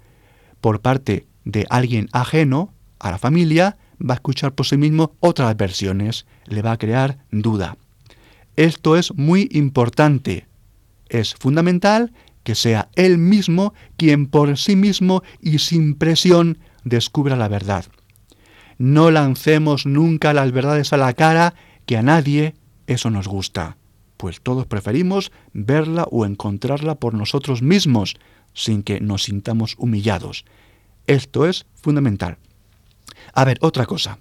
[0.61, 5.57] por parte de alguien ajeno a la familia, va a escuchar por sí mismo otras
[5.57, 7.77] versiones, le va a crear duda.
[8.57, 10.47] Esto es muy importante.
[11.13, 17.49] Es fundamental que sea él mismo quien por sí mismo y sin presión descubra la
[17.49, 17.85] verdad.
[18.79, 21.55] No lancemos nunca las verdades a la cara,
[21.87, 22.55] que a nadie
[22.87, 23.77] eso nos gusta
[24.23, 28.15] pues todos preferimos verla o encontrarla por nosotros mismos,
[28.55, 30.45] sin que nos sintamos humillados.
[31.09, 32.39] Esto es fundamental.
[33.35, 34.21] A ver, otra cosa.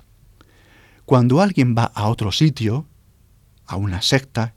[1.06, 2.88] Cuando alguien va a otro sitio,
[3.68, 4.56] a una secta,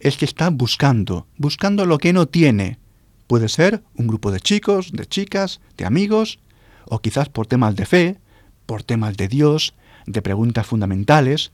[0.00, 2.78] es que está buscando, buscando lo que no tiene.
[3.26, 6.38] Puede ser un grupo de chicos, de chicas, de amigos,
[6.84, 8.18] o quizás por temas de fe,
[8.66, 9.74] por temas de Dios,
[10.06, 11.52] de preguntas fundamentales,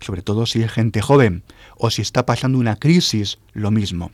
[0.00, 1.42] sobre todo si es gente joven
[1.76, 4.10] o si está pasando una crisis, lo mismo.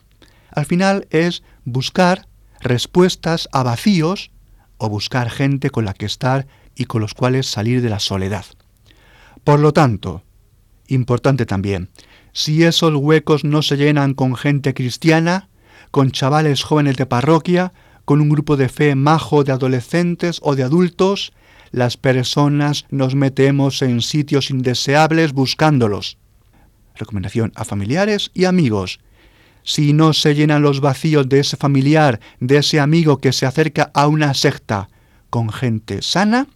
[0.51, 2.27] Al final es buscar
[2.61, 4.31] respuestas a vacíos
[4.79, 8.45] o buscar gente con la que estar y con los cuales salir de la soledad.
[9.45, 10.23] Por lo tanto,
[10.89, 11.91] importante también,
[12.37, 15.49] si esos huecos no se llenan con gente cristiana,
[15.91, 17.73] con chavales jóvenes de parroquia,
[18.05, 21.33] con un grupo de fe majo de adolescentes o de adultos,
[21.71, 26.19] las personas nos metemos en sitios indeseables buscándolos.
[26.95, 29.01] Recomendación a familiares y amigos.
[29.63, 33.91] Si no se llenan los vacíos de ese familiar, de ese amigo que se acerca
[33.95, 34.91] a una secta
[35.31, 36.49] con gente sana,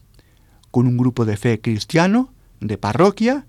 [0.70, 3.46] con un grupo de fe cristiano, de parroquia,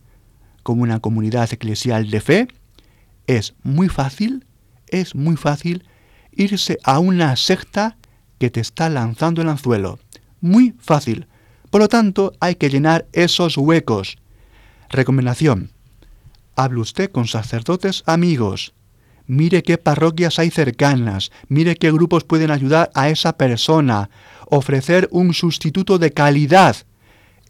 [0.63, 2.47] con una comunidad eclesial de fe,
[3.27, 4.45] es muy fácil,
[4.87, 5.85] es muy fácil
[6.31, 7.97] irse a una secta
[8.39, 9.99] que te está lanzando el anzuelo.
[10.39, 11.27] Muy fácil.
[11.69, 14.17] Por lo tanto, hay que llenar esos huecos.
[14.89, 15.71] Recomendación.
[16.55, 18.73] Hable usted con sacerdotes amigos.
[19.27, 24.09] Mire qué parroquias hay cercanas, mire qué grupos pueden ayudar a esa persona,
[24.47, 26.75] ofrecer un sustituto de calidad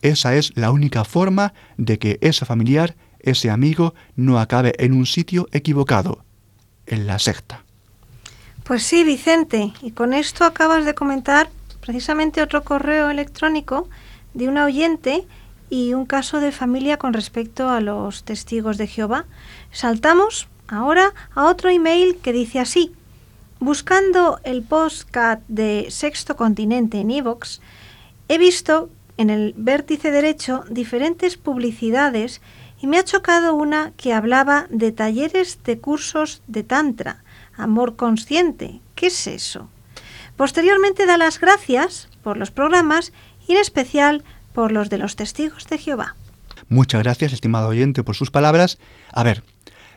[0.02, 5.06] esa es la única forma de que ese familiar, ese amigo, no acabe en un
[5.06, 6.24] sitio equivocado,
[6.86, 7.64] en la secta.
[8.64, 11.50] Pues sí, Vicente, y con esto acabas de comentar
[11.82, 13.90] precisamente otro correo electrónico
[14.34, 15.26] de una oyente
[15.70, 19.26] y un caso de familia con respecto a los testigos de Jehová.
[19.72, 22.94] Saltamos ahora a otro email que dice así.
[23.60, 27.62] Buscando el postcat de Sexto Continente en Evox,
[28.28, 28.90] he visto
[29.22, 32.42] en el vértice derecho diferentes publicidades
[32.82, 37.24] y me ha chocado una que hablaba de talleres de cursos de Tantra,
[37.56, 38.82] amor consciente.
[38.96, 39.70] ¿Qué es eso?
[40.36, 43.14] Posteriormente da las gracias por los programas
[43.48, 46.16] y en especial por los de los testigos de Jehová.
[46.68, 48.80] Muchas gracias, estimado oyente, por sus palabras.
[49.14, 49.44] A ver,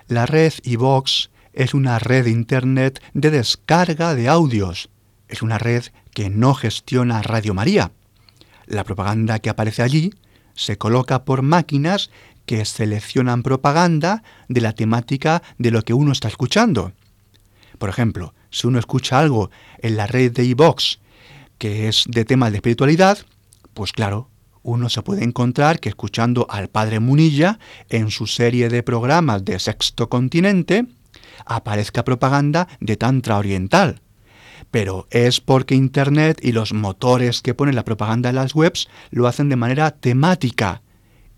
[0.07, 4.91] la red iVox es una red Internet de descarga de audios.
[5.29, 7.91] Es una red que no gestiona Radio María.
[8.67, 10.13] La propaganda que aparece allí
[10.55, 12.11] se coloca por máquinas
[12.47, 16.93] que seleccionan propaganda de la temática de lo que uno está escuchando.
[17.79, 20.99] Por ejemplo, si uno escucha algo en la red de iVox
[21.59, 23.19] que es de tema de espiritualidad,
[23.75, 24.29] pues claro,
[24.63, 27.59] uno se puede encontrar que escuchando al padre Munilla
[27.89, 30.87] en su serie de programas de Sexto Continente,
[31.47, 34.01] aparezca propaganda de Tantra Oriental
[34.75, 39.29] pero es porque Internet y los motores que ponen la propaganda en las webs lo
[39.29, 40.83] hacen de manera temática.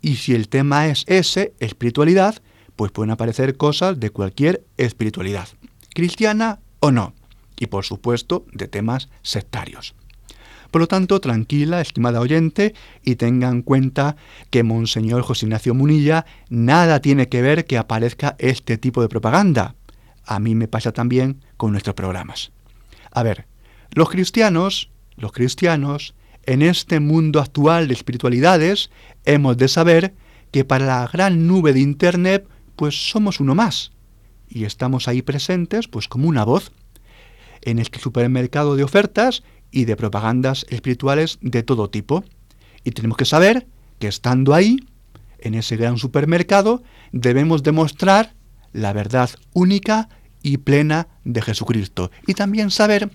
[0.01, 2.41] Y si el tema es ese, espiritualidad,
[2.75, 5.49] pues pueden aparecer cosas de cualquier espiritualidad,
[5.93, 7.13] cristiana o no,
[7.59, 9.93] y por supuesto de temas sectarios.
[10.71, 12.73] Por lo tanto, tranquila, estimada oyente,
[13.03, 14.15] y tenga en cuenta
[14.49, 19.75] que Monseñor José Ignacio Munilla nada tiene que ver que aparezca este tipo de propaganda.
[20.25, 22.51] A mí me pasa también con nuestros programas.
[23.11, 23.47] A ver,
[23.91, 26.13] los cristianos, los cristianos,
[26.45, 28.89] en este mundo actual de espiritualidades,
[29.25, 30.13] hemos de saber
[30.51, 33.91] que para la gran nube de Internet, pues somos uno más.
[34.47, 36.71] Y estamos ahí presentes, pues como una voz,
[37.61, 42.23] en este supermercado de ofertas y de propagandas espirituales de todo tipo.
[42.83, 43.67] Y tenemos que saber
[43.99, 44.77] que estando ahí,
[45.39, 46.81] en ese gran supermercado,
[47.11, 48.33] debemos demostrar
[48.71, 50.07] la verdad única
[50.41, 52.11] y plena de Jesucristo.
[52.25, 53.09] Y también saber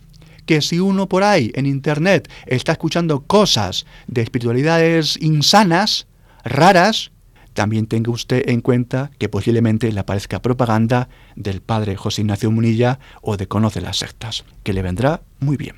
[0.47, 6.07] que si uno por ahí en Internet está escuchando cosas de espiritualidades insanas,
[6.45, 7.13] raras,
[7.55, 12.99] también tenga usted en cuenta que posiblemente le aparezca propaganda del padre José Ignacio Munilla
[13.21, 15.77] o de Conoce las sectas, que le vendrá muy bien.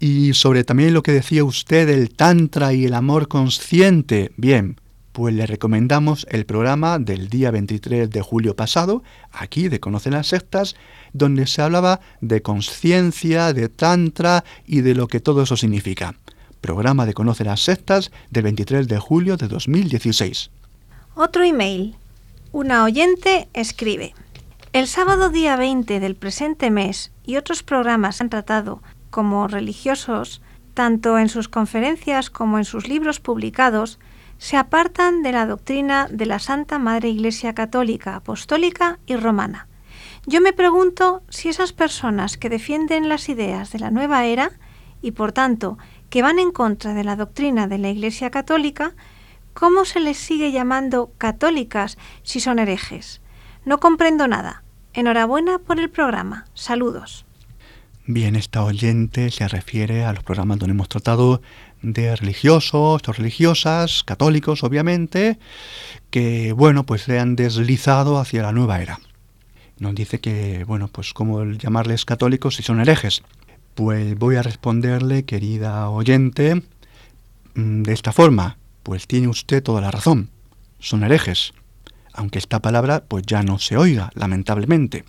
[0.00, 4.80] Y sobre también lo que decía usted del Tantra y el amor consciente, bien,
[5.12, 10.28] pues le recomendamos el programa del día 23 de julio pasado, aquí de Conocer las
[10.28, 10.74] Sectas,
[11.12, 16.14] donde se hablaba de conciencia, de tantra y de lo que todo eso significa.
[16.60, 20.50] Programa de Conocer las Sectas del 23 de julio de 2016.
[21.14, 21.94] Otro email.
[22.52, 24.14] Una oyente escribe.
[24.72, 30.40] El sábado día 20 del presente mes y otros programas han tratado como religiosos,
[30.72, 33.98] tanto en sus conferencias como en sus libros publicados,
[34.42, 39.68] se apartan de la doctrina de la Santa Madre Iglesia Católica, Apostólica y Romana.
[40.26, 44.50] Yo me pregunto si esas personas que defienden las ideas de la nueva era
[45.00, 45.78] y por tanto
[46.10, 48.94] que van en contra de la doctrina de la Iglesia Católica
[49.54, 53.20] ¿cómo se les sigue llamando católicas si son herejes?
[53.64, 54.64] No comprendo nada.
[54.92, 56.46] Enhorabuena por el programa.
[56.54, 57.26] Saludos.
[58.06, 61.42] Bien, esta oyente se refiere a los programas donde hemos tratado
[61.82, 65.38] de religiosos o religiosas, católicos obviamente,
[66.10, 69.00] que bueno, pues se han deslizado hacia la nueva era.
[69.78, 73.22] Nos dice que, bueno, pues cómo llamarles católicos si son herejes.
[73.74, 76.62] Pues voy a responderle, querida oyente,
[77.54, 78.58] mm, de esta forma.
[78.84, 80.30] Pues tiene usted toda la razón.
[80.78, 81.52] Son herejes.
[82.12, 85.04] Aunque esta palabra pues ya no se oiga, lamentablemente.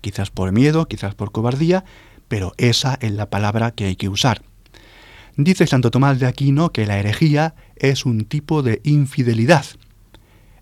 [0.00, 1.84] Quizás por miedo, quizás por cobardía,
[2.26, 4.42] pero esa es la palabra que hay que usar.
[5.36, 9.64] Dice Santo Tomás de Aquino que la herejía es un tipo de infidelidad.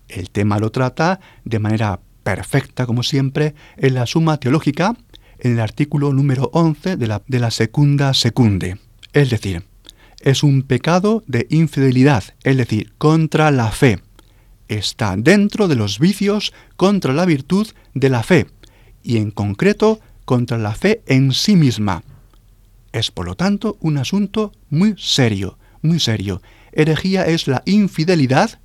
[0.07, 4.95] El tema lo trata de manera perfecta, como siempre, en la Suma Teológica,
[5.39, 8.77] en el artículo número 11 de la, de la Secunde.
[9.13, 9.63] Es decir,
[10.21, 13.99] es un pecado de infidelidad, es decir, contra la fe.
[14.67, 18.47] Está dentro de los vicios contra la virtud de la fe,
[19.01, 22.03] y en concreto contra la fe en sí misma.
[22.91, 26.41] Es por lo tanto un asunto muy serio, muy serio.
[26.71, 28.59] Herejía es la infidelidad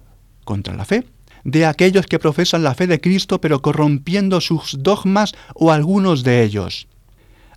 [0.45, 1.07] contra la fe
[1.45, 6.43] de aquellos que profesan la fe de Cristo pero corrompiendo sus dogmas o algunos de
[6.43, 6.89] ellos.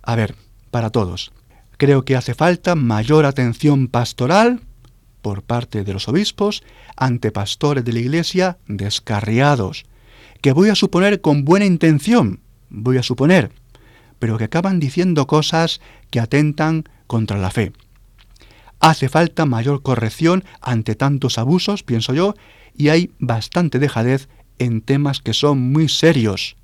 [0.02, 0.36] A ver,
[0.70, 1.32] para todos,
[1.78, 4.60] creo que hace falta mayor atención pastoral
[5.22, 6.62] por parte de los obispos
[6.96, 9.84] ante pastores de la Iglesia descarriados,
[10.40, 13.50] que voy a suponer con buena intención, voy a suponer,
[14.18, 17.72] pero que acaban diciendo cosas que atentan contra la fe.
[18.80, 22.34] Hace falta mayor corrección ante tantos abusos, pienso yo,
[22.76, 26.56] y hay bastante dejadez en temas que son muy serios.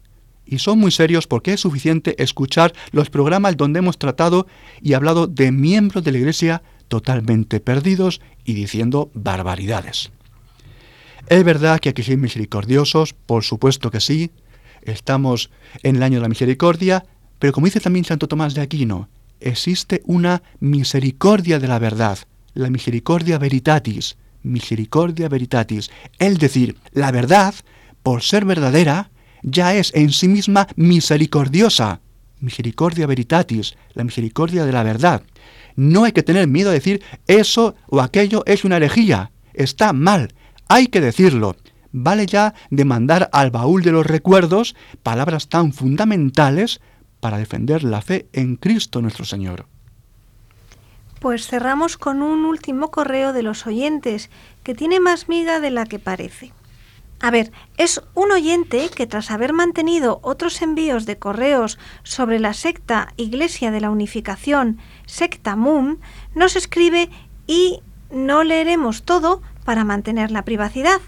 [0.47, 4.47] Y son muy serios porque es suficiente escuchar los programas donde hemos tratado
[4.81, 10.11] y hablado de miembros de la Iglesia totalmente perdidos y diciendo barbaridades.
[11.29, 14.31] Es verdad que hay que ser misericordiosos, por supuesto que sí,
[14.83, 15.51] estamos
[15.83, 17.07] en el año de la misericordia,
[17.39, 19.09] pero como dice también Santo Tomás de Aquino,
[19.41, 22.18] existe una misericordia de la verdad,
[22.55, 25.91] la misericordia veritatis, misericordia veritatis.
[26.18, 27.55] Es decir, la verdad,
[28.03, 29.11] por ser verdadera,
[29.43, 32.01] ya es en sí misma misericordiosa.
[32.41, 35.22] Misericordia veritatis, la misericordia de la verdad.
[35.76, 39.32] No hay que tener miedo a decir eso o aquello es una herejía.
[39.55, 40.35] Está mal.
[40.68, 41.57] Hay que decirlo.
[41.93, 46.80] Vale ya de mandar al baúl de los recuerdos palabras tan fundamentales
[47.25, 49.64] para defender la fe en Cristo nuestro Señor.
[51.20, 54.29] Pues cerramos con un último correo de los oyentes,
[54.62, 56.53] que tiene más miga de la que parece.
[57.20, 62.53] A ver, es un oyente que tras haber mantenido otros envíos de correos sobre la
[62.53, 66.01] secta Iglesia de la Unificación, secta MUM,
[66.35, 67.09] nos escribe
[67.47, 71.01] y no leeremos todo para mantener la privacidad.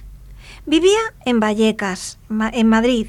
[0.64, 3.08] Vivía en Vallecas, en Madrid,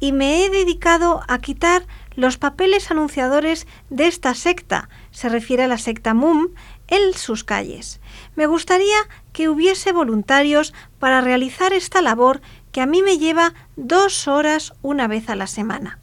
[0.00, 1.86] y me he dedicado a quitar
[2.18, 6.48] los papeles anunciadores de esta secta, se refiere a la secta MUM,
[6.88, 8.00] en sus calles.
[8.34, 8.96] Me gustaría
[9.32, 12.40] que hubiese voluntarios para realizar esta labor
[12.72, 16.00] que a mí me lleva dos horas una vez a la semana.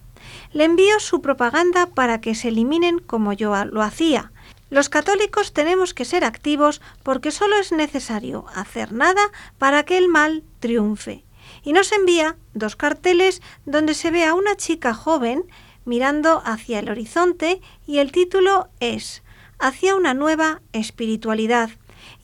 [0.53, 4.31] Le envío su propaganda para que se eliminen como yo lo hacía.
[4.69, 10.07] Los católicos tenemos que ser activos porque solo es necesario hacer nada para que el
[10.07, 11.25] mal triunfe.
[11.61, 15.43] Y nos envía dos carteles donde se ve a una chica joven
[15.85, 19.23] mirando hacia el horizonte y el título es
[19.57, 21.69] Hacia una nueva espiritualidad.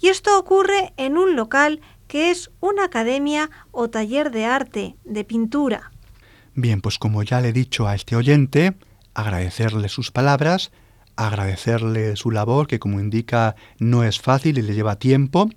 [0.02, 5.24] Y esto ocurre en un local que es una academia o taller de arte, de
[5.24, 5.92] pintura.
[6.54, 8.74] Bien, pues como ya le he dicho a este oyente,
[9.14, 10.72] agradecerle sus palabras,
[11.16, 15.50] agradecerle su labor, que como indica no es fácil y le lleva tiempo,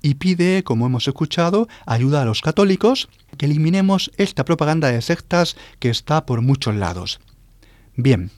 [0.00, 5.56] y pide, como hemos escuchado, ayuda a los católicos, que eliminemos esta propaganda de sectas
[5.78, 7.20] que está por muchos lados.
[8.00, 8.30] Bien,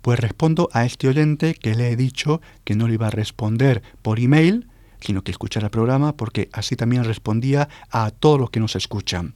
[0.00, 3.82] pues respondo a este oyente que le he dicho que no le iba a responder
[4.00, 4.68] por email,
[5.00, 9.34] sino que escuchara el programa porque así también respondía a todos los que nos escuchan.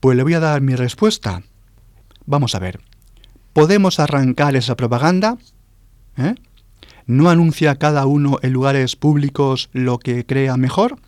[0.00, 1.44] Pues le voy a dar mi respuesta.
[2.26, 2.80] Vamos a ver.
[3.52, 5.38] ¿Podemos arrancar esa propaganda?
[6.16, 6.34] ¿Eh?
[7.06, 10.98] ¿No anuncia cada uno en lugares públicos lo que crea mejor?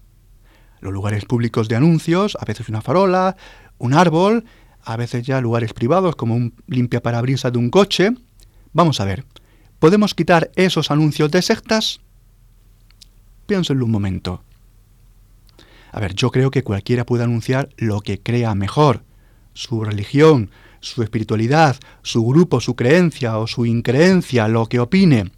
[0.78, 3.34] Los lugares públicos de anuncios, a veces una farola,
[3.78, 4.44] un árbol,
[4.84, 8.12] a veces ya lugares privados como un limpia parabrisas de un coche.
[8.72, 9.24] Vamos a ver,
[9.78, 12.00] ¿podemos quitar esos anuncios de sectas?
[13.46, 14.42] Piénsenlo un momento.
[15.92, 19.04] A ver, yo creo que cualquiera puede anunciar lo que crea mejor,
[19.52, 25.32] su religión, su espiritualidad, su grupo, su creencia o su increencia, lo que opine.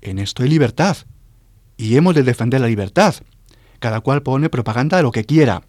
[0.00, 0.96] En esto hay libertad.
[1.76, 3.14] Y hemos de defender la libertad.
[3.78, 5.62] cada cual pone propaganda de lo que quiera.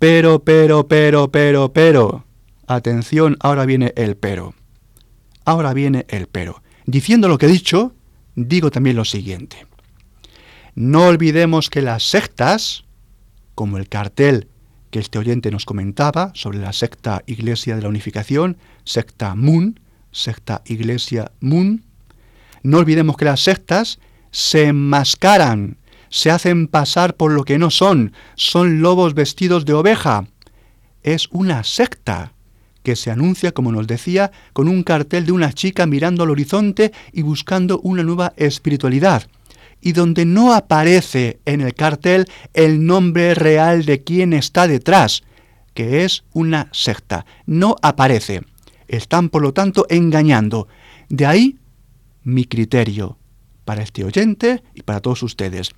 [0.00, 2.24] Pero, pero, pero, pero, pero.
[2.66, 4.54] Atención, ahora viene el pero.
[5.44, 6.62] Ahora viene el pero.
[6.86, 7.92] Diciendo lo que he dicho,
[8.34, 9.66] digo también lo siguiente.
[10.74, 12.84] No olvidemos que las sectas,
[13.54, 14.48] como el cartel
[14.90, 19.80] que este oyente nos comentaba sobre la secta Iglesia de la Unificación, secta Moon,
[20.12, 21.84] secta Iglesia Moon,
[22.62, 23.98] no olvidemos que las sectas
[24.30, 25.76] se enmascaran,
[26.10, 30.26] se hacen pasar por lo que no son, son lobos vestidos de oveja.
[31.02, 32.32] Es una secta
[32.82, 36.92] que se anuncia, como nos decía, con un cartel de una chica mirando al horizonte
[37.12, 39.28] y buscando una nueva espiritualidad,
[39.80, 45.22] y donde no aparece en el cartel el nombre real de quien está detrás,
[45.74, 47.24] que es una secta.
[47.46, 48.42] No aparece.
[48.88, 50.68] Están, por lo tanto, engañando.
[51.08, 51.58] De ahí
[52.24, 53.18] mi criterio
[53.64, 55.70] para este oyente y para todos ustedes.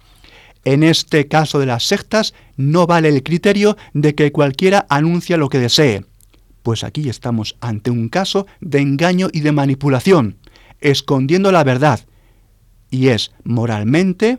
[0.64, 5.48] En este caso de las sectas no vale el criterio de que cualquiera anuncia lo
[5.48, 6.04] que desee
[6.62, 10.36] pues aquí estamos ante un caso de engaño y de manipulación,
[10.80, 12.00] escondiendo la verdad.
[12.90, 14.38] Y es moralmente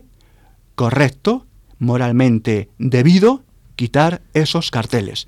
[0.74, 1.46] correcto,
[1.78, 3.42] moralmente debido
[3.76, 5.26] quitar esos carteles.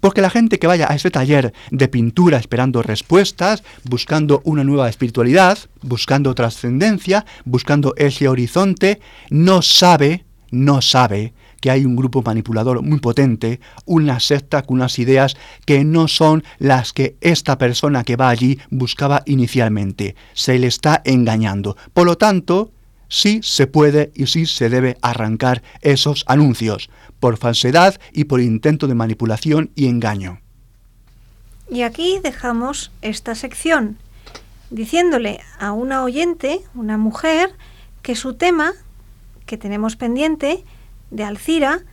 [0.00, 4.88] Porque la gente que vaya a ese taller de pintura esperando respuestas, buscando una nueva
[4.88, 12.82] espiritualidad, buscando trascendencia, buscando ese horizonte, no sabe, no sabe que hay un grupo manipulador
[12.82, 18.16] muy potente, una secta con unas ideas que no son las que esta persona que
[18.16, 20.16] va allí buscaba inicialmente.
[20.34, 21.76] Se le está engañando.
[21.92, 22.70] Por lo tanto,
[23.08, 26.90] sí se puede y sí se debe arrancar esos anuncios,
[27.20, 30.40] por falsedad y por intento de manipulación y engaño.
[31.68, 33.98] Y aquí dejamos esta sección,
[34.70, 37.50] diciéndole a una oyente, una mujer,
[38.02, 38.72] que su tema
[39.46, 40.64] que tenemos pendiente
[41.10, 41.84] de Alcira,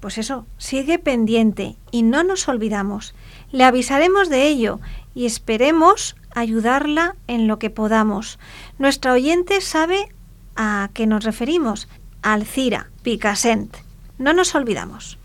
[0.00, 3.14] pues eso, sigue pendiente y no nos olvidamos.
[3.52, 4.80] Le avisaremos de ello
[5.14, 8.38] y esperemos ayudarla en lo que podamos.
[8.78, 10.08] Nuestra oyente sabe
[10.56, 11.88] a qué nos referimos.
[12.22, 13.76] Alcira, Picassent.
[14.18, 15.18] No nos olvidamos.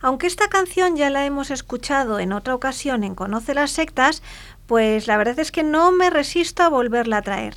[0.00, 4.22] Aunque esta canción ya la hemos escuchado en otra ocasión en Conoce las sectas,
[4.66, 7.56] pues la verdad es que no me resisto a volverla a traer.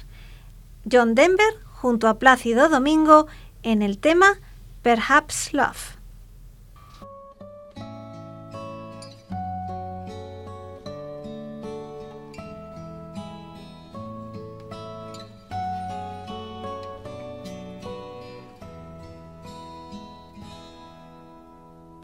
[0.89, 3.28] John Denver junto a Plácido Domingo
[3.62, 4.40] en el tema
[4.82, 6.00] Perhaps Love.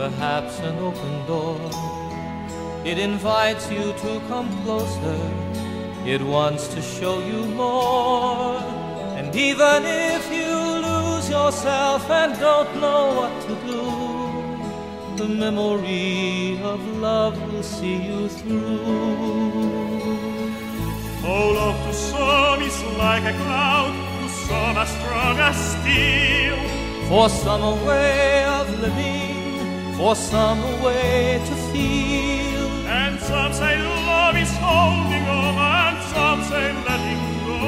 [0.00, 1.60] perhaps an open door.
[2.90, 5.20] It invites you to come closer,
[6.06, 8.56] it wants to show you more.
[9.18, 10.52] And even if you
[10.88, 13.82] lose yourself and don't know what to do,
[15.20, 18.80] the memory of love will see you through.
[21.32, 26.58] Oh, love to some is like a cloud, to some as strong as steel.
[27.10, 29.29] For some a way of living
[30.00, 32.64] for some way to feel.
[33.00, 33.76] And some say
[34.06, 37.60] love is holding on, and some say letting go.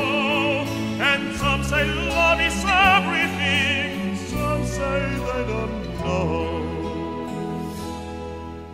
[1.10, 2.58] And some say love is
[2.96, 6.26] everything, some say they don't know.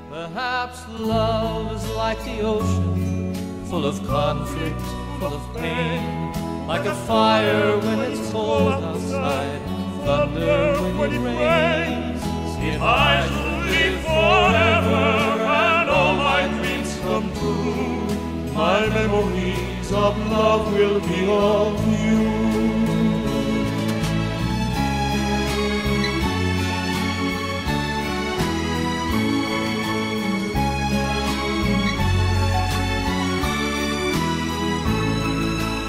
[0.09, 3.35] Perhaps love is like the ocean,
[3.69, 4.87] full of conflict,
[5.19, 6.33] full of pain.
[6.69, 9.61] Like a fire when it's cold outside,
[10.05, 12.18] thunder when it rains.
[12.61, 15.05] If I should live forever
[15.49, 22.49] and all my dreams come true, my memories of love will be of you.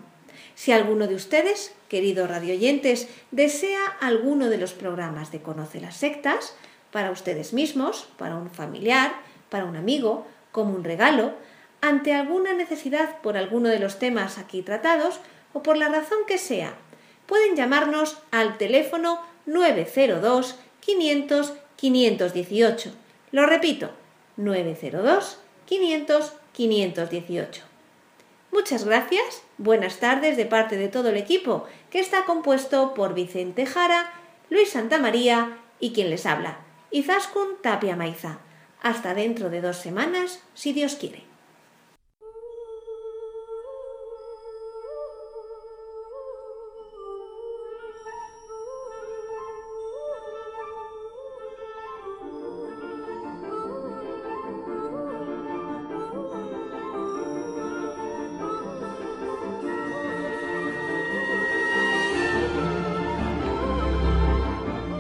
[0.56, 6.56] Si alguno de ustedes, queridos radioyentes, desea alguno de los programas de Conoce las Sectas,
[6.92, 9.14] para ustedes mismos, para un familiar,
[9.50, 11.34] para un amigo, como un regalo,
[11.82, 15.20] ante alguna necesidad por alguno de los temas aquí tratados
[15.54, 16.74] o por la razón que sea,
[17.28, 22.92] pueden llamarnos al teléfono 902 500 518.
[23.32, 23.90] Lo repito,
[24.36, 27.64] 902 500 518.
[28.52, 33.66] Muchas gracias, buenas tardes de parte de todo el equipo, que está compuesto por Vicente
[33.66, 34.12] Jara,
[34.50, 36.60] Luis Santamaría y quien les habla,
[36.92, 38.40] Izaskun Tapia Maiza.
[38.82, 41.24] Hasta dentro de dos semanas, si Dios quiere.